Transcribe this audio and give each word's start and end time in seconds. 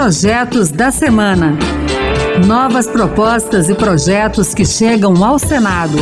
Projetos 0.00 0.70
da 0.70 0.90
Semana. 0.90 1.58
Novas 2.46 2.86
propostas 2.86 3.68
e 3.68 3.74
projetos 3.74 4.54
que 4.54 4.64
chegam 4.64 5.22
ao 5.22 5.38
Senado. 5.38 5.98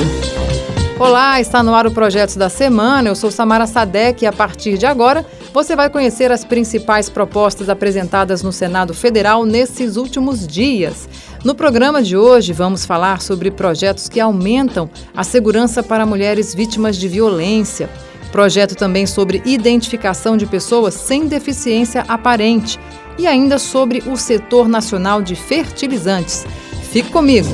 Olá, 1.00 1.40
está 1.40 1.64
no 1.64 1.74
ar 1.74 1.84
o 1.84 1.90
Projetos 1.90 2.36
da 2.36 2.48
Semana. 2.48 3.08
Eu 3.08 3.16
sou 3.16 3.28
Samara 3.28 3.66
Sadek 3.66 4.22
e 4.22 4.26
a 4.28 4.32
partir 4.32 4.78
de 4.78 4.86
agora 4.86 5.26
você 5.52 5.74
vai 5.74 5.90
conhecer 5.90 6.30
as 6.30 6.44
principais 6.44 7.10
propostas 7.10 7.68
apresentadas 7.68 8.40
no 8.40 8.52
Senado 8.52 8.94
Federal 8.94 9.44
nesses 9.44 9.96
últimos 9.96 10.46
dias. 10.46 11.08
No 11.42 11.56
programa 11.56 12.00
de 12.00 12.16
hoje, 12.16 12.52
vamos 12.52 12.86
falar 12.86 13.20
sobre 13.20 13.50
projetos 13.50 14.08
que 14.08 14.20
aumentam 14.20 14.88
a 15.12 15.24
segurança 15.24 15.82
para 15.82 16.06
mulheres 16.06 16.54
vítimas 16.54 16.96
de 16.96 17.08
violência. 17.08 17.90
Projeto 18.30 18.76
também 18.76 19.06
sobre 19.06 19.42
identificação 19.44 20.36
de 20.36 20.46
pessoas 20.46 20.94
sem 20.94 21.26
deficiência 21.26 22.04
aparente 22.06 22.78
e 23.18 23.26
ainda 23.26 23.58
sobre 23.58 24.02
o 24.06 24.16
setor 24.16 24.68
nacional 24.68 25.20
de 25.20 25.34
fertilizantes. 25.34 26.46
Fique 26.90 27.10
comigo! 27.10 27.48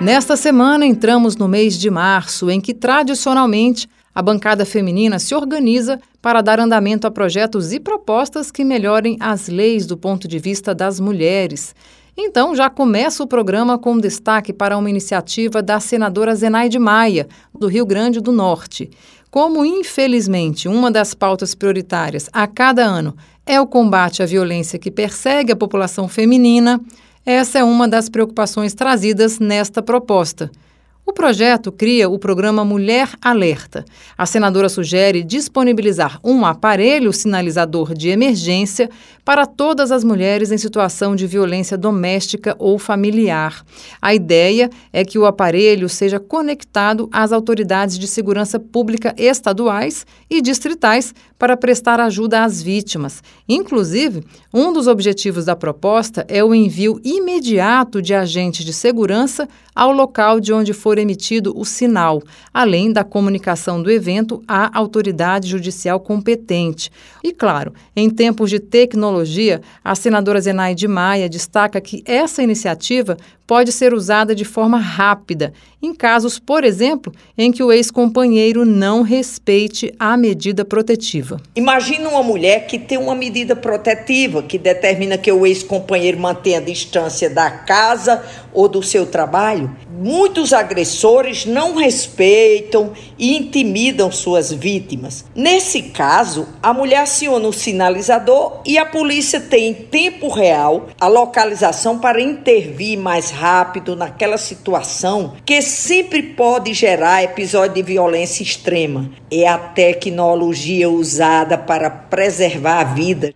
Nesta 0.00 0.36
semana 0.36 0.84
entramos 0.84 1.36
no 1.36 1.48
mês 1.48 1.78
de 1.78 1.90
março, 1.90 2.50
em 2.50 2.60
que 2.60 2.74
tradicionalmente 2.74 3.88
a 4.14 4.22
bancada 4.22 4.64
feminina 4.64 5.18
se 5.18 5.34
organiza 5.34 6.00
para 6.22 6.40
dar 6.40 6.58
andamento 6.58 7.06
a 7.06 7.10
projetos 7.10 7.72
e 7.72 7.78
propostas 7.78 8.50
que 8.50 8.64
melhorem 8.64 9.16
as 9.20 9.48
leis 9.48 9.86
do 9.86 9.96
ponto 9.96 10.26
de 10.26 10.38
vista 10.38 10.74
das 10.74 10.98
mulheres. 10.98 11.74
Então, 12.18 12.56
já 12.56 12.70
começa 12.70 13.22
o 13.22 13.26
programa 13.26 13.78
com 13.78 13.98
destaque 13.98 14.50
para 14.50 14.78
uma 14.78 14.88
iniciativa 14.88 15.62
da 15.62 15.78
senadora 15.80 16.34
Zenaide 16.34 16.78
Maia, 16.78 17.28
do 17.54 17.66
Rio 17.66 17.84
Grande 17.84 18.20
do 18.20 18.32
Norte. 18.32 18.88
Como, 19.30 19.64
infelizmente, 19.64 20.68
uma 20.68 20.90
das 20.90 21.14
pautas 21.14 21.54
prioritárias 21.54 22.28
a 22.32 22.46
cada 22.46 22.84
ano 22.84 23.16
é 23.44 23.60
o 23.60 23.66
combate 23.66 24.22
à 24.22 24.26
violência 24.26 24.78
que 24.78 24.90
persegue 24.90 25.52
a 25.52 25.56
população 25.56 26.08
feminina, 26.08 26.80
essa 27.24 27.58
é 27.58 27.64
uma 27.64 27.88
das 27.88 28.08
preocupações 28.08 28.72
trazidas 28.72 29.38
nesta 29.38 29.82
proposta. 29.82 30.50
O 31.08 31.12
projeto 31.12 31.70
cria 31.70 32.08
o 32.08 32.18
programa 32.18 32.64
Mulher 32.64 33.08
Alerta. 33.22 33.84
A 34.18 34.26
senadora 34.26 34.68
sugere 34.68 35.22
disponibilizar 35.22 36.18
um 36.22 36.44
aparelho 36.44 37.12
sinalizador 37.12 37.94
de 37.94 38.08
emergência 38.08 38.90
para 39.24 39.46
todas 39.46 39.92
as 39.92 40.02
mulheres 40.02 40.50
em 40.50 40.58
situação 40.58 41.14
de 41.14 41.24
violência 41.24 41.78
doméstica 41.78 42.56
ou 42.58 42.76
familiar. 42.76 43.64
A 44.02 44.16
ideia 44.16 44.68
é 44.92 45.04
que 45.04 45.16
o 45.16 45.26
aparelho 45.26 45.88
seja 45.88 46.18
conectado 46.18 47.08
às 47.12 47.30
autoridades 47.30 48.00
de 48.00 48.08
segurança 48.08 48.58
pública 48.58 49.14
estaduais 49.16 50.04
e 50.28 50.42
distritais 50.42 51.14
para 51.38 51.56
prestar 51.56 52.00
ajuda 52.00 52.42
às 52.42 52.60
vítimas. 52.60 53.22
Inclusive, 53.48 54.24
um 54.52 54.72
dos 54.72 54.88
objetivos 54.88 55.44
da 55.44 55.54
proposta 55.54 56.24
é 56.28 56.42
o 56.42 56.54
envio 56.54 57.00
imediato 57.04 58.02
de 58.02 58.12
agentes 58.12 58.64
de 58.64 58.72
segurança 58.72 59.48
ao 59.74 59.92
local 59.92 60.40
de 60.40 60.52
onde 60.52 60.72
for 60.72 60.95
emitido 61.00 61.52
o 61.56 61.64
sinal, 61.64 62.22
além 62.52 62.92
da 62.92 63.04
comunicação 63.04 63.82
do 63.82 63.90
evento 63.90 64.42
à 64.46 64.76
autoridade 64.76 65.48
judicial 65.48 66.00
competente. 66.00 66.90
E 67.22 67.32
claro, 67.32 67.72
em 67.94 68.10
tempos 68.10 68.50
de 68.50 68.60
tecnologia, 68.60 69.60
a 69.84 69.94
senadora 69.94 70.40
Zenaide 70.40 70.88
Maia 70.88 71.28
destaca 71.28 71.80
que 71.80 72.02
essa 72.04 72.42
iniciativa 72.42 73.16
pode 73.46 73.70
ser 73.70 73.94
usada 73.94 74.34
de 74.34 74.44
forma 74.44 74.78
rápida, 74.78 75.52
em 75.86 75.94
casos, 75.94 76.38
por 76.38 76.64
exemplo, 76.64 77.12
em 77.38 77.52
que 77.52 77.62
o 77.62 77.72
ex-companheiro 77.72 78.64
não 78.64 79.02
respeite 79.02 79.94
a 79.98 80.16
medida 80.16 80.64
protetiva. 80.64 81.40
Imagina 81.54 82.08
uma 82.08 82.22
mulher 82.22 82.66
que 82.66 82.78
tem 82.78 82.98
uma 82.98 83.14
medida 83.14 83.54
protetiva 83.54 84.42
que 84.42 84.58
determina 84.58 85.16
que 85.16 85.30
o 85.30 85.46
ex-companheiro 85.46 86.18
mantenha 86.18 86.58
a 86.58 86.62
distância 86.62 87.30
da 87.30 87.50
casa 87.50 88.22
ou 88.52 88.68
do 88.68 88.82
seu 88.82 89.06
trabalho. 89.06 89.70
Muitos 89.98 90.52
agressores 90.52 91.46
não 91.46 91.74
respeitam 91.74 92.92
e 93.18 93.36
intimidam 93.36 94.10
suas 94.10 94.52
vítimas. 94.52 95.24
Nesse 95.34 95.82
caso, 95.82 96.48
a 96.62 96.72
mulher 96.72 97.00
aciona 97.00 97.46
o 97.46 97.52
sinalizador 97.52 98.60
e 98.64 98.76
a 98.78 98.84
polícia 98.84 99.40
tem 99.40 99.68
em 99.68 99.74
tempo 99.74 100.28
real 100.28 100.88
a 101.00 101.06
localização 101.06 101.98
para 101.98 102.20
intervir 102.20 102.98
mais 102.98 103.30
rápido 103.30 103.94
naquela 103.94 104.38
situação 104.38 105.34
que 105.44 105.60
sempre 105.76 106.22
pode 106.22 106.72
gerar 106.72 107.22
episódio 107.22 107.74
de 107.74 107.82
violência 107.82 108.42
extrema. 108.42 109.10
É 109.30 109.46
a 109.46 109.58
tecnologia 109.58 110.88
usada 110.88 111.58
para 111.58 111.90
preservar 111.90 112.80
a 112.80 112.84
vida. 112.84 113.34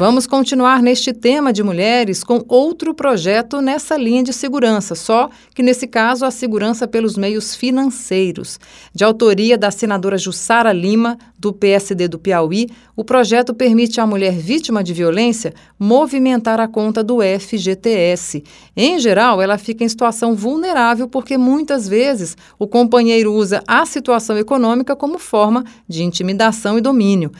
Vamos 0.00 0.26
continuar 0.26 0.80
neste 0.82 1.12
tema 1.12 1.52
de 1.52 1.62
mulheres 1.62 2.24
com 2.24 2.42
outro 2.48 2.94
projeto 2.94 3.60
nessa 3.60 3.98
linha 3.98 4.22
de 4.22 4.32
segurança, 4.32 4.94
só 4.94 5.28
que 5.54 5.62
nesse 5.62 5.86
caso 5.86 6.24
a 6.24 6.30
segurança 6.30 6.88
pelos 6.88 7.18
meios 7.18 7.54
financeiros. 7.54 8.58
De 8.94 9.04
autoria 9.04 9.58
da 9.58 9.70
senadora 9.70 10.16
Jussara 10.16 10.72
Lima, 10.72 11.18
do 11.38 11.52
PSD 11.52 12.08
do 12.08 12.18
Piauí, 12.18 12.70
o 12.96 13.04
projeto 13.04 13.52
permite 13.52 14.00
à 14.00 14.06
mulher 14.06 14.32
vítima 14.32 14.82
de 14.82 14.94
violência 14.94 15.52
movimentar 15.78 16.60
a 16.60 16.66
conta 16.66 17.04
do 17.04 17.18
FGTS. 17.20 18.42
Em 18.74 18.98
geral, 18.98 19.42
ela 19.42 19.58
fica 19.58 19.84
em 19.84 19.88
situação 19.90 20.34
vulnerável 20.34 21.08
porque 21.08 21.36
muitas 21.36 21.86
vezes 21.86 22.38
o 22.58 22.66
companheiro 22.66 23.34
usa 23.34 23.62
a 23.68 23.84
situação 23.84 24.38
econômica 24.38 24.96
como 24.96 25.18
forma 25.18 25.62
de 25.86 26.02
intimidação 26.02 26.78
e 26.78 26.80
domínio. 26.80 27.30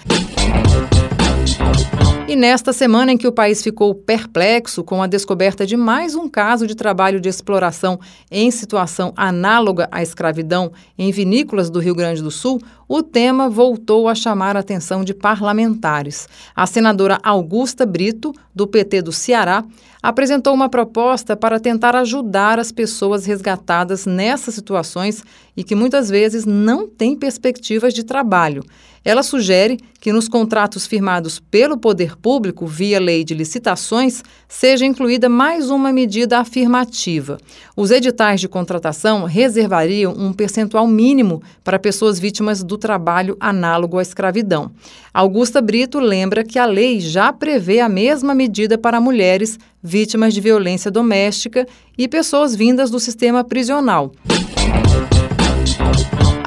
E 2.30 2.36
nesta 2.36 2.72
semana 2.72 3.10
em 3.10 3.18
que 3.18 3.26
o 3.26 3.32
país 3.32 3.60
ficou 3.60 3.92
perplexo 3.92 4.84
com 4.84 5.02
a 5.02 5.08
descoberta 5.08 5.66
de 5.66 5.76
mais 5.76 6.14
um 6.14 6.28
caso 6.28 6.64
de 6.64 6.76
trabalho 6.76 7.20
de 7.20 7.28
exploração 7.28 7.98
em 8.30 8.52
situação 8.52 9.12
análoga 9.16 9.88
à 9.90 10.00
escravidão 10.00 10.70
em 10.96 11.10
vinícolas 11.10 11.68
do 11.68 11.80
Rio 11.80 11.92
Grande 11.92 12.22
do 12.22 12.30
Sul, 12.30 12.60
o 12.86 13.02
tema 13.02 13.50
voltou 13.50 14.06
a 14.06 14.14
chamar 14.14 14.56
a 14.56 14.60
atenção 14.60 15.02
de 15.02 15.12
parlamentares. 15.12 16.28
A 16.54 16.68
senadora 16.68 17.18
Augusta 17.20 17.84
Brito, 17.84 18.32
do 18.54 18.64
PT 18.64 19.02
do 19.02 19.10
Ceará, 19.10 19.64
apresentou 20.00 20.54
uma 20.54 20.68
proposta 20.68 21.36
para 21.36 21.58
tentar 21.58 21.96
ajudar 21.96 22.60
as 22.60 22.70
pessoas 22.70 23.26
resgatadas 23.26 24.06
nessas 24.06 24.54
situações 24.54 25.24
e 25.56 25.64
que 25.64 25.74
muitas 25.74 26.08
vezes 26.08 26.46
não 26.46 26.86
têm 26.86 27.16
perspectivas 27.16 27.92
de 27.92 28.04
trabalho. 28.04 28.62
Ela 29.02 29.22
sugere 29.22 29.78
que 29.98 30.12
nos 30.12 30.28
contratos 30.28 30.86
firmados 30.86 31.38
pelo 31.38 31.78
poder 31.78 32.16
público 32.16 32.66
via 32.66 33.00
lei 33.00 33.24
de 33.24 33.34
licitações 33.34 34.22
seja 34.46 34.84
incluída 34.84 35.28
mais 35.28 35.70
uma 35.70 35.90
medida 35.90 36.38
afirmativa. 36.38 37.38
Os 37.74 37.90
editais 37.90 38.40
de 38.40 38.48
contratação 38.48 39.24
reservariam 39.24 40.12
um 40.12 40.32
percentual 40.32 40.86
mínimo 40.86 41.42
para 41.64 41.78
pessoas 41.78 42.18
vítimas 42.18 42.62
do 42.62 42.76
trabalho 42.76 43.36
análogo 43.40 43.98
à 43.98 44.02
escravidão. 44.02 44.70
Augusta 45.14 45.62
Brito 45.62 45.98
lembra 45.98 46.44
que 46.44 46.58
a 46.58 46.66
lei 46.66 47.00
já 47.00 47.32
prevê 47.32 47.80
a 47.80 47.88
mesma 47.88 48.34
medida 48.34 48.76
para 48.76 49.00
mulheres 49.00 49.58
vítimas 49.82 50.34
de 50.34 50.42
violência 50.42 50.90
doméstica 50.90 51.66
e 51.96 52.06
pessoas 52.06 52.54
vindas 52.54 52.90
do 52.90 53.00
sistema 53.00 53.42
prisional. 53.42 54.12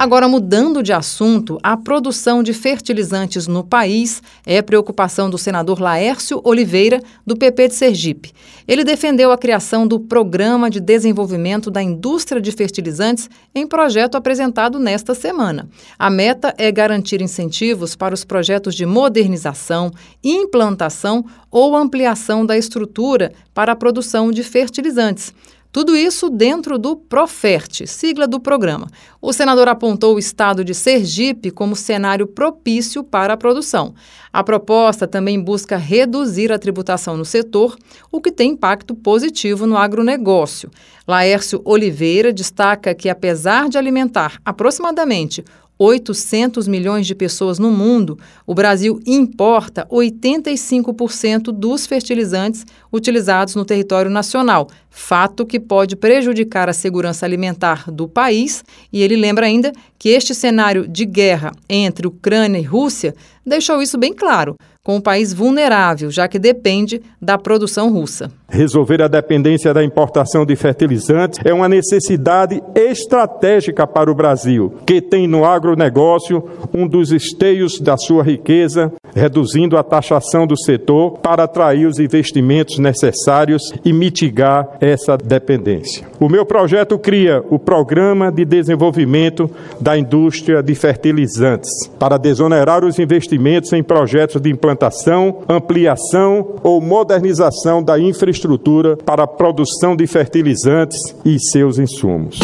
Agora, 0.03 0.27
mudando 0.27 0.83
de 0.83 0.91
assunto, 0.91 1.57
a 1.63 1.77
produção 1.77 2.43
de 2.43 2.51
fertilizantes 2.51 3.47
no 3.47 3.63
país 3.63 4.21
é 4.45 4.61
preocupação 4.61 5.29
do 5.29 5.37
senador 5.37 5.79
Laércio 5.79 6.41
Oliveira, 6.43 7.01
do 7.25 7.37
PP 7.37 7.69
de 7.69 7.75
Sergipe. 7.75 8.33
Ele 8.67 8.83
defendeu 8.83 9.31
a 9.31 9.37
criação 9.37 9.87
do 9.87 10.01
Programa 10.01 10.69
de 10.69 10.81
Desenvolvimento 10.81 11.71
da 11.71 11.81
Indústria 11.81 12.41
de 12.41 12.51
Fertilizantes 12.51 13.29
em 13.55 13.65
projeto 13.65 14.15
apresentado 14.15 14.77
nesta 14.77 15.15
semana. 15.15 15.69
A 15.97 16.09
meta 16.09 16.53
é 16.57 16.69
garantir 16.69 17.21
incentivos 17.21 17.95
para 17.95 18.13
os 18.13 18.25
projetos 18.25 18.75
de 18.75 18.85
modernização, 18.85 19.89
implantação 20.21 21.23
ou 21.49 21.77
ampliação 21.77 22.45
da 22.45 22.57
estrutura 22.57 23.31
para 23.53 23.71
a 23.71 23.75
produção 23.75 24.33
de 24.33 24.43
fertilizantes. 24.43 25.33
Tudo 25.73 25.95
isso 25.95 26.29
dentro 26.29 26.77
do 26.77 26.95
Profert, 26.95 27.87
sigla 27.87 28.27
do 28.27 28.39
programa. 28.39 28.87
O 29.19 29.33
senador 29.33 29.67
apontou 29.67 30.13
o 30.13 30.19
estado 30.19 30.63
de 30.63 30.71
Sergipe 30.75 31.49
como 31.49 31.75
cenário 31.75 32.27
propício 32.27 33.03
para 33.03 33.33
a 33.33 33.37
produção. 33.37 33.95
A 34.31 34.43
proposta 34.43 35.07
também 35.07 35.41
busca 35.41 35.75
reduzir 35.75 36.51
a 36.51 36.59
tributação 36.59 37.17
no 37.17 37.25
setor, 37.25 37.75
o 38.11 38.21
que 38.21 38.31
tem 38.31 38.51
impacto 38.51 38.93
positivo 38.93 39.65
no 39.65 39.75
agronegócio. 39.75 40.69
Laércio 41.07 41.59
Oliveira 41.65 42.31
destaca 42.31 42.93
que, 42.93 43.09
apesar 43.09 43.67
de 43.67 43.75
alimentar 43.75 44.39
aproximadamente 44.45 45.43
800 45.83 46.67
milhões 46.67 47.05
de 47.05 47.13
pessoas 47.13 47.59
no 47.59 47.69
mundo, 47.69 48.17
o 48.47 48.53
Brasil 48.53 49.01
importa 49.05 49.85
85% 49.91 51.51
dos 51.51 51.85
fertilizantes 51.85 52.65
utilizados 52.91 53.55
no 53.55 53.65
território 53.65 54.09
nacional, 54.09 54.69
fato 54.89 55.45
que 55.45 55.59
pode 55.59 55.97
prejudicar 55.97 56.69
a 56.69 56.73
segurança 56.73 57.25
alimentar 57.25 57.91
do 57.91 58.07
país. 58.07 58.63
E 58.93 59.01
ele 59.01 59.17
lembra 59.17 59.45
ainda 59.45 59.73
que 59.99 60.09
este 60.09 60.33
cenário 60.33 60.87
de 60.87 61.05
guerra 61.05 61.51
entre 61.67 62.07
Ucrânia 62.07 62.59
e 62.59 62.63
Rússia 62.63 63.13
deixou 63.45 63.81
isso 63.81 63.97
bem 63.97 64.13
claro 64.13 64.55
com 64.83 64.97
o 64.97 65.01
país 65.01 65.33
vulnerável, 65.33 66.11
já 66.11 66.27
que 66.27 66.37
depende 66.37 67.01
da 67.21 67.37
produção 67.37 67.89
russa. 67.89 68.29
Resolver 68.49 69.01
a 69.01 69.07
dependência 69.07 69.73
da 69.73 69.81
importação 69.81 70.45
de 70.45 70.57
fertilizantes 70.57 71.39
é 71.45 71.53
uma 71.53 71.69
necessidade 71.69 72.61
estratégica 72.75 73.87
para 73.87 74.11
o 74.11 74.15
Brasil, 74.15 74.73
que 74.85 75.01
tem 75.01 75.25
no 75.25 75.45
agronegócio 75.45 76.43
um 76.73 76.85
dos 76.85 77.13
esteios 77.13 77.79
da 77.79 77.95
sua 77.95 78.23
riqueza, 78.23 78.91
reduzindo 79.15 79.77
a 79.77 79.83
taxação 79.83 80.45
do 80.45 80.57
setor 80.57 81.19
para 81.19 81.43
atrair 81.43 81.85
os 81.85 81.99
investimentos 81.99 82.77
necessários 82.79 83.73
e 83.83 83.93
mitigar 83.93 84.77
essa 84.79 85.17
dependência. 85.17 86.05
O 86.19 86.29
meu 86.29 86.45
projeto 86.45 86.97
cria 86.97 87.43
o 87.49 87.59
Programa 87.59 88.31
de 88.31 88.45
Desenvolvimento 88.45 89.49
da 89.79 89.97
Indústria 89.97 90.61
de 90.61 90.75
Fertilizantes 90.75 91.69
para 91.99 92.17
desonerar 92.17 92.83
os 92.83 92.99
investimentos 92.99 93.71
em 93.73 93.83
projetos 93.83 94.41
de 94.41 94.49
implantação 94.49 95.43
ampliação 95.47 96.55
ou 96.63 96.81
modernização 96.81 97.83
da 97.83 97.99
infraestrutura 97.99 98.97
para 98.97 99.23
a 99.23 99.27
produção 99.27 99.95
de 99.95 100.05
fertilizantes 100.07 100.99
e 101.25 101.39
seus 101.39 101.77
insumos. 101.77 102.39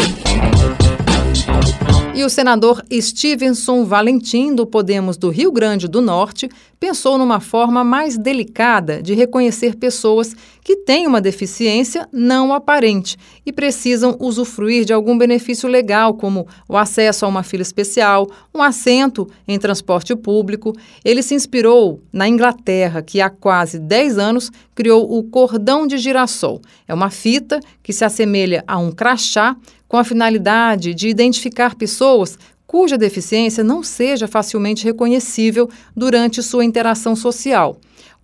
E 2.12 2.24
o 2.24 2.28
senador 2.28 2.82
Stevenson 2.92 3.84
Valentim, 3.84 4.52
do 4.52 4.66
Podemos 4.66 5.16
do 5.16 5.30
Rio 5.30 5.52
Grande 5.52 5.86
do 5.86 6.00
Norte, 6.00 6.50
pensou 6.78 7.16
numa 7.16 7.38
forma 7.38 7.84
mais 7.84 8.18
delicada 8.18 9.00
de 9.00 9.14
reconhecer 9.14 9.76
pessoas 9.76 10.34
que 10.70 10.76
têm 10.76 11.04
uma 11.04 11.20
deficiência 11.20 12.08
não 12.12 12.54
aparente 12.54 13.16
e 13.44 13.52
precisam 13.52 14.16
usufruir 14.20 14.84
de 14.84 14.92
algum 14.92 15.18
benefício 15.18 15.68
legal, 15.68 16.14
como 16.14 16.46
o 16.68 16.76
acesso 16.76 17.24
a 17.24 17.28
uma 17.28 17.42
fila 17.42 17.62
especial, 17.62 18.30
um 18.54 18.62
assento 18.62 19.28
em 19.48 19.58
transporte 19.58 20.14
público. 20.14 20.72
Ele 21.04 21.24
se 21.24 21.34
inspirou 21.34 22.00
na 22.12 22.28
Inglaterra, 22.28 23.02
que 23.02 23.20
há 23.20 23.28
quase 23.28 23.80
10 23.80 24.16
anos 24.16 24.52
criou 24.72 25.18
o 25.18 25.24
cordão 25.24 25.88
de 25.88 25.98
girassol. 25.98 26.60
É 26.86 26.94
uma 26.94 27.10
fita 27.10 27.58
que 27.82 27.92
se 27.92 28.04
assemelha 28.04 28.62
a 28.64 28.78
um 28.78 28.92
crachá 28.92 29.56
com 29.88 29.96
a 29.96 30.04
finalidade 30.04 30.94
de 30.94 31.08
identificar 31.08 31.74
pessoas 31.74 32.38
cuja 32.64 32.96
deficiência 32.96 33.64
não 33.64 33.82
seja 33.82 34.28
facilmente 34.28 34.84
reconhecível 34.84 35.68
durante 35.96 36.40
sua 36.44 36.64
interação 36.64 37.16
social. 37.16 37.76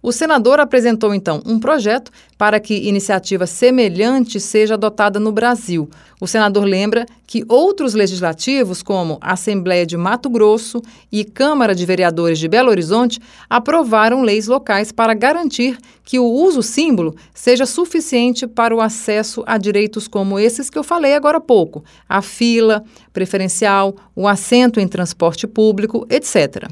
O 0.02 0.12
senador 0.12 0.60
apresentou 0.60 1.12
então 1.14 1.43
um 1.44 1.58
projeto 1.58 2.12
para 2.38 2.60
que 2.60 2.88
iniciativa 2.88 3.46
semelhante 3.46 4.38
seja 4.38 4.75
adotada 4.75 5.19
no 5.19 5.32
Brasil. 5.32 5.88
O 6.20 6.26
senador 6.26 6.64
lembra 6.64 7.06
que 7.26 7.44
outros 7.48 7.93
legislativos, 7.93 8.82
como 8.82 9.19
a 9.20 9.32
Assembleia 9.32 9.84
de 9.84 9.96
Mato 9.96 10.31
Grosso 10.31 10.81
e 11.10 11.25
Câmara 11.25 11.75
de 11.75 11.84
Vereadores 11.84 12.38
de 12.38 12.46
Belo 12.46 12.70
Horizonte, 12.70 13.19
aprovaram 13.50 14.22
leis 14.22 14.46
locais 14.46 14.93
para 14.93 15.12
garantir 15.12 15.78
que 16.04 16.19
o 16.19 16.25
uso 16.25 16.62
símbolo 16.62 17.14
seja 17.34 17.66
suficiente 17.66 18.46
para 18.46 18.75
o 18.75 18.81
acesso 18.81 19.42
a 19.46 19.58
direitos 19.58 20.06
como 20.06 20.38
esses 20.38 20.70
que 20.70 20.78
eu 20.78 20.84
falei 20.84 21.14
agora 21.14 21.38
há 21.38 21.40
pouco: 21.40 21.82
a 22.08 22.22
fila 22.22 22.84
preferencial, 23.12 23.96
o 24.14 24.28
assento 24.28 24.78
em 24.78 24.87
transporte 24.87 25.46
público, 25.46 26.06
etc. 26.08 26.69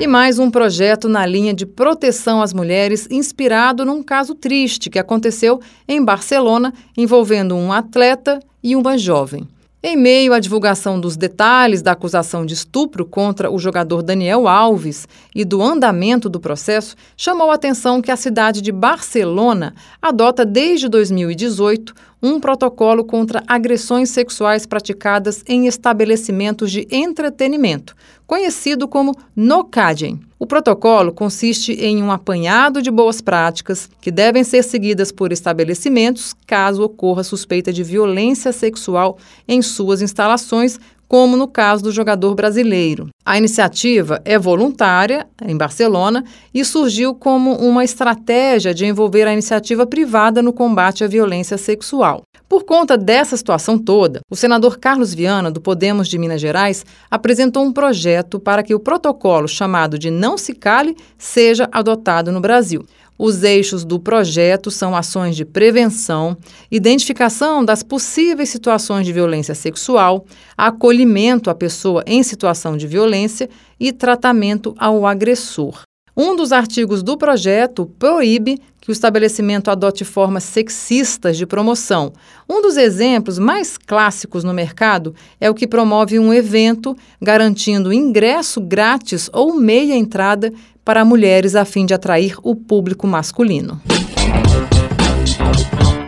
E 0.00 0.08
mais 0.08 0.40
um 0.40 0.50
projeto 0.50 1.08
na 1.08 1.24
linha 1.24 1.54
de 1.54 1.64
proteção 1.64 2.42
às 2.42 2.52
mulheres, 2.52 3.06
inspirado 3.10 3.84
num 3.84 4.02
caso 4.02 4.34
triste 4.34 4.90
que 4.90 4.98
aconteceu 4.98 5.60
em 5.86 6.04
Barcelona, 6.04 6.74
envolvendo 6.96 7.54
um 7.54 7.72
atleta 7.72 8.40
e 8.62 8.74
uma 8.74 8.98
jovem. 8.98 9.48
Em 9.86 9.96
meio 9.96 10.32
à 10.32 10.40
divulgação 10.40 10.98
dos 10.98 11.14
detalhes 11.14 11.82
da 11.82 11.92
acusação 11.92 12.46
de 12.46 12.54
estupro 12.54 13.04
contra 13.04 13.50
o 13.50 13.58
jogador 13.58 14.02
Daniel 14.02 14.48
Alves 14.48 15.06
e 15.34 15.44
do 15.44 15.62
andamento 15.62 16.28
do 16.28 16.40
processo, 16.40 16.96
chamou 17.16 17.50
a 17.50 17.54
atenção 17.54 18.00
que 18.00 18.10
a 18.10 18.16
cidade 18.16 18.62
de 18.62 18.72
Barcelona 18.72 19.74
adota 20.00 20.44
desde 20.44 20.88
2018 20.88 21.94
um 22.24 22.40
protocolo 22.40 23.04
contra 23.04 23.44
agressões 23.46 24.08
sexuais 24.08 24.64
praticadas 24.64 25.44
em 25.46 25.66
estabelecimentos 25.66 26.72
de 26.72 26.88
entretenimento, 26.90 27.94
conhecido 28.26 28.88
como 28.88 29.14
NOCADEM. 29.36 30.18
O 30.38 30.46
protocolo 30.46 31.12
consiste 31.12 31.72
em 31.72 32.02
um 32.02 32.10
apanhado 32.10 32.80
de 32.80 32.90
boas 32.90 33.20
práticas 33.20 33.90
que 34.00 34.10
devem 34.10 34.42
ser 34.42 34.62
seguidas 34.62 35.12
por 35.12 35.32
estabelecimentos 35.32 36.34
caso 36.46 36.82
ocorra 36.82 37.22
suspeita 37.22 37.70
de 37.70 37.82
violência 37.82 38.52
sexual 38.52 39.18
em 39.46 39.60
suas 39.60 40.00
instalações, 40.00 40.80
como 41.14 41.36
no 41.36 41.46
caso 41.46 41.84
do 41.84 41.92
jogador 41.92 42.34
brasileiro. 42.34 43.08
A 43.24 43.38
iniciativa 43.38 44.20
é 44.24 44.36
voluntária 44.36 45.28
em 45.46 45.56
Barcelona 45.56 46.24
e 46.52 46.64
surgiu 46.64 47.14
como 47.14 47.54
uma 47.54 47.84
estratégia 47.84 48.74
de 48.74 48.84
envolver 48.84 49.22
a 49.28 49.32
iniciativa 49.32 49.86
privada 49.86 50.42
no 50.42 50.52
combate 50.52 51.04
à 51.04 51.06
violência 51.06 51.56
sexual. 51.56 52.24
Por 52.48 52.64
conta 52.64 52.96
dessa 52.98 53.36
situação 53.36 53.78
toda, 53.78 54.20
o 54.30 54.36
senador 54.36 54.78
Carlos 54.78 55.14
Viana, 55.14 55.50
do 55.50 55.62
Podemos 55.62 56.08
de 56.08 56.18
Minas 56.18 56.40
Gerais, 56.40 56.84
apresentou 57.10 57.64
um 57.64 57.72
projeto 57.72 58.38
para 58.38 58.62
que 58.62 58.74
o 58.74 58.80
protocolo 58.80 59.48
chamado 59.48 59.98
de 59.98 60.10
Não 60.10 60.36
Se 60.36 60.54
Cale 60.54 60.94
seja 61.16 61.68
adotado 61.72 62.30
no 62.30 62.40
Brasil. 62.40 62.84
Os 63.16 63.44
eixos 63.44 63.84
do 63.84 63.98
projeto 63.98 64.70
são 64.70 64.94
ações 64.94 65.36
de 65.36 65.44
prevenção, 65.44 66.36
identificação 66.70 67.64
das 67.64 67.82
possíveis 67.82 68.50
situações 68.50 69.06
de 69.06 69.12
violência 69.12 69.54
sexual, 69.54 70.26
acolhimento 70.56 71.48
à 71.48 71.54
pessoa 71.54 72.02
em 72.06 72.22
situação 72.22 72.76
de 72.76 72.86
violência 72.86 73.48
e 73.80 73.92
tratamento 73.92 74.74
ao 74.78 75.06
agressor. 75.06 75.82
Um 76.16 76.36
dos 76.36 76.52
artigos 76.52 77.02
do 77.02 77.16
projeto 77.16 77.90
proíbe 77.98 78.60
que 78.80 78.88
o 78.88 78.92
estabelecimento 78.92 79.68
adote 79.68 80.04
formas 80.04 80.44
sexistas 80.44 81.36
de 81.36 81.44
promoção. 81.44 82.12
Um 82.48 82.62
dos 82.62 82.76
exemplos 82.76 83.36
mais 83.36 83.76
clássicos 83.76 84.44
no 84.44 84.54
mercado 84.54 85.12
é 85.40 85.50
o 85.50 85.54
que 85.54 85.66
promove 85.66 86.18
um 86.20 86.32
evento 86.32 86.96
garantindo 87.20 87.92
ingresso 87.92 88.60
grátis 88.60 89.28
ou 89.32 89.54
meia 89.54 89.96
entrada 89.96 90.52
para 90.84 91.04
mulheres 91.04 91.56
a 91.56 91.64
fim 91.64 91.84
de 91.84 91.94
atrair 91.94 92.36
o 92.44 92.54
público 92.54 93.08
masculino. 93.08 93.80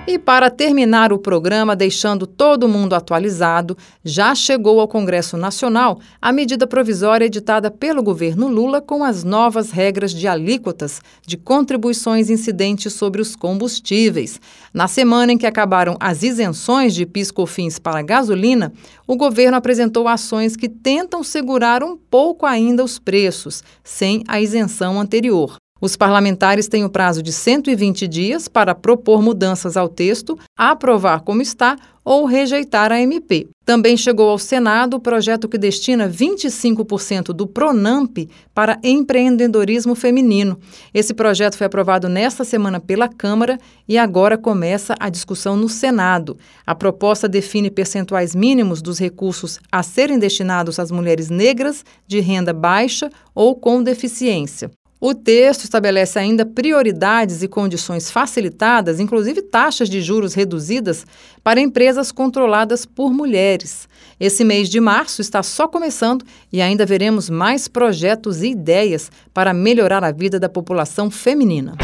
E 0.09 0.21
para 0.21 0.49
terminar 0.51 1.13
o 1.13 1.19
programa, 1.19 1.75
deixando 1.75 2.29
todo 2.29 2.69
mundo 2.69 2.95
atualizado, 2.95 3.77
já 4.05 4.37
chegou 4.37 4.79
ao 4.79 4.87
Congresso 4.87 5.37
Nacional 5.37 5.99
a 6.23 6.31
medida 6.31 6.65
provisória 6.65 7.25
editada 7.25 7.73
pelo 7.73 8.05
governo 8.05 8.47
Lula 8.47 8.81
com 8.81 9.03
as 9.03 9.25
novas 9.25 9.73
regras 9.73 10.15
de 10.15 10.29
alíquotas 10.29 11.01
de 11.27 11.37
contribuições 11.37 12.31
incidentes 12.31 12.93
sobre 12.93 13.21
os 13.21 13.35
combustíveis. 13.35 14.41
Na 14.73 14.87
semana 14.87 15.33
em 15.33 15.39
que 15.39 15.47
acabaram 15.47 15.97
as 15.99 16.23
isenções 16.23 16.95
de 16.95 17.05
piscofins 17.05 17.77
para 17.77 18.01
gasolina, 18.01 18.73
o 19.09 19.17
governo 19.17 19.57
apresentou 19.57 20.07
ações 20.07 20.55
que 20.55 20.69
tentam 20.69 21.25
segurar 21.25 21.83
um 21.83 21.97
pouco 21.97 22.47
ainda 22.47 22.85
os 22.85 22.97
preços, 22.97 23.65
sem 23.83 24.23
a 24.29 24.41
isenção 24.41 25.01
anterior. 25.01 25.57
Os 25.79 25.95
parlamentares 25.95 26.69
têm 26.69 26.85
o 26.85 26.91
prazo 26.91 27.23
de 27.23 27.33
120 27.33 28.09
dias 28.09 28.49
para 28.49 28.75
propor 28.75 29.21
mudanças 29.21 29.77
ao 29.77 29.89
texto, 29.89 30.39
aprovar 30.57 31.21
como 31.21 31.43
está 31.43 31.77
ou 32.03 32.25
rejeitar 32.25 32.93
a 32.93 33.01
MP. 33.01 33.49
Também 33.65 33.97
chegou 33.97 34.31
ao 34.31 34.39
Senado 34.39 34.95
o 34.95 35.01
projeto 35.01 35.49
que 35.49 35.59
destina 35.59 36.09
25% 36.09 37.33
do 37.33 37.47
Pronamp 37.47 38.17
para 38.55 38.79
empreendedorismo 38.83 39.95
feminino. 39.95 40.57
Esse 40.95 41.13
projeto 41.13 41.59
foi 41.59 41.67
aprovado 41.67 42.09
nesta 42.09 42.45
semana 42.45 42.79
pela 42.79 43.09
Câmara 43.09 43.59
e 43.89 43.99
agora 43.99 44.39
começa 44.39 44.95
a 45.01 45.11
discussão 45.11 45.57
no 45.57 45.69
Senado. 45.69 46.39
A 46.65 46.77
proposta 46.77 47.29
define 47.29 47.71
percentuais 47.71 48.35
mínimos 48.37 48.81
dos 48.81 48.99
recursos 48.99 49.59
a 49.71 49.83
serem 49.83 50.19
destinados 50.19 50.79
às 50.79 50.93
mulheres 50.93 51.29
negras 51.29 51.85
de 52.07 52.21
renda 52.21 52.53
baixa 52.53 53.11
ou 53.35 53.57
com 53.57 53.83
deficiência. 53.83 54.71
O 54.99 55.15
texto 55.15 55.65
estabelece 55.65 56.19
ainda 56.19 56.47
prioridades 56.47 57.43
e 57.43 57.49
condições 57.49 58.11
facilitadas, 58.11 58.99
inclusive 58.99 59.43
taxas 59.43 59.91
de 59.91 60.01
juros 60.01 60.33
reduzidas, 60.33 61.05
para 61.45 61.61
empresas 61.61 62.11
controladas 62.11 62.87
por 62.87 63.13
mulheres. 63.13 63.87
Esse 64.19 64.43
mês 64.43 64.71
de 64.71 64.81
março 64.81 65.21
está 65.21 65.43
só 65.43 65.69
começando 65.69 66.25
e 66.51 66.63
ainda 66.63 66.87
veremos 66.87 67.29
mais 67.29 67.69
projetos 67.69 68.43
e 68.43 68.53
ideias 68.53 69.11
para 69.35 69.53
melhorar 69.53 70.03
a 70.03 70.11
vida 70.11 70.41
da 70.41 70.49
população 70.49 71.11
feminina. 71.11 71.75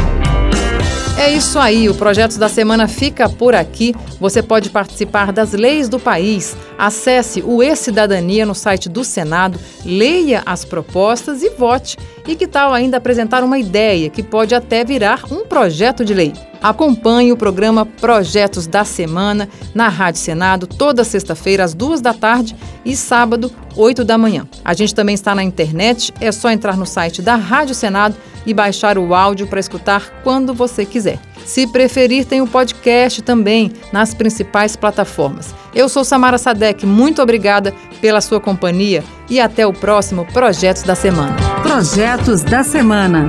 É 1.15 1.31
isso 1.31 1.59
aí, 1.59 1.87
o 1.87 1.93
projeto 1.93 2.39
da 2.39 2.49
semana 2.49 2.87
fica 2.87 3.29
por 3.29 3.53
aqui. 3.53 3.93
Você 4.19 4.41
pode 4.41 4.71
participar 4.71 5.31
das 5.31 5.53
leis 5.53 5.87
do 5.87 5.99
país. 5.99 6.57
Acesse 6.77 7.41
o 7.41 7.61
E-Cidadania 7.61 8.45
no 8.45 8.55
site 8.55 8.89
do 8.89 9.03
Senado, 9.03 9.59
leia 9.85 10.41
as 10.43 10.65
propostas 10.65 11.43
e 11.43 11.51
vote. 11.51 11.97
E 12.25 12.35
que 12.35 12.47
tal 12.47 12.73
ainda 12.73 12.97
apresentar 12.97 13.43
uma 13.43 13.59
ideia 13.59 14.09
que 14.09 14.23
pode 14.23 14.55
até 14.55 14.85
virar 14.85 15.25
um 15.29 15.45
projeto 15.45 16.05
de 16.05 16.13
lei? 16.13 16.31
Acompanhe 16.61 17.33
o 17.33 17.37
programa 17.37 17.85
Projetos 17.85 18.65
da 18.65 18.85
Semana 18.85 19.49
na 19.75 19.89
Rádio 19.89 20.21
Senado 20.21 20.65
toda 20.65 21.03
sexta-feira 21.03 21.65
às 21.65 21.73
duas 21.73 21.99
da 21.99 22.13
tarde 22.13 22.55
e 22.85 22.95
sábado, 22.95 23.51
oito 23.75 24.05
da 24.05 24.17
manhã. 24.17 24.47
A 24.63 24.73
gente 24.73 24.95
também 24.95 25.13
está 25.13 25.35
na 25.35 25.43
internet, 25.43 26.13
é 26.21 26.31
só 26.31 26.49
entrar 26.49 26.77
no 26.77 26.85
site 26.85 27.21
da 27.21 27.35
Rádio 27.35 27.75
Senado 27.75 28.15
e 28.45 28.53
baixar 28.53 28.97
o 28.97 29.13
áudio 29.13 29.47
para 29.47 29.59
escutar 29.59 30.09
quando 30.23 30.53
você 30.53 30.85
quiser. 30.85 31.19
Se 31.45 31.67
preferir, 31.67 32.23
tem 32.23 32.41
o 32.41 32.47
podcast 32.47 33.21
também 33.21 33.73
nas 33.91 34.13
principais 34.13 34.77
plataformas. 34.77 35.53
Eu 35.75 35.89
sou 35.89 36.05
Samara 36.05 36.37
Sadek, 36.37 36.85
muito 36.85 37.21
obrigada 37.21 37.73
pela 37.99 38.21
sua 38.21 38.39
companhia 38.39 39.03
e 39.29 39.39
até 39.39 39.65
o 39.65 39.73
próximo 39.73 40.25
Projetos 40.33 40.83
da 40.83 40.95
Semana. 40.95 41.35
Projetos 41.61 42.43
da 42.43 42.63
Semana. 42.63 43.27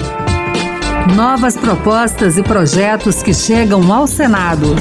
Novas 1.14 1.56
propostas 1.56 2.38
e 2.38 2.42
projetos 2.42 3.22
que 3.22 3.34
chegam 3.34 3.92
ao 3.92 4.06
Senado. 4.06 4.74